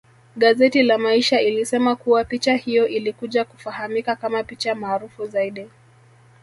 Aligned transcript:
Gazeti 0.37 0.83
la 0.83 0.97
maisha 0.97 1.41
ilisema 1.41 1.95
kuwa 1.95 2.23
picha 2.23 2.55
hiyo 2.55 2.87
ilikuja 2.87 3.45
kufahamika 3.45 4.15
kama 4.15 4.43
picha 4.43 4.75
maarufu 4.75 5.25
zaidi 5.25 5.67